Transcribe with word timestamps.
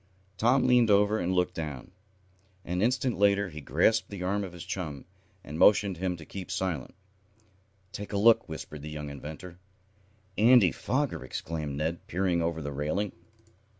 Tom 0.35 0.65
leaned 0.65 0.89
over 0.89 1.19
and 1.19 1.31
looked 1.35 1.53
down. 1.53 1.91
An 2.65 2.81
instant 2.81 3.19
later 3.19 3.49
he 3.49 3.61
grasped 3.61 4.09
the 4.09 4.23
arm 4.23 4.43
of 4.43 4.51
his 4.51 4.63
chum, 4.65 5.05
and 5.43 5.59
motioned 5.59 5.93
to 5.97 6.01
him 6.01 6.17
to 6.17 6.25
keep 6.25 6.49
silent. 6.49 6.95
"Take 7.91 8.11
a 8.11 8.17
look," 8.17 8.49
whispered 8.49 8.81
the 8.81 8.89
young 8.89 9.11
inventor. 9.11 9.59
"Andy 10.39 10.71
Foger!" 10.71 11.23
exclaimed 11.23 11.77
Ned, 11.77 12.07
peering 12.07 12.41
over 12.41 12.63
the 12.63 12.71
railing. 12.71 13.11